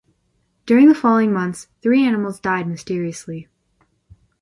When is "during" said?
0.65-0.87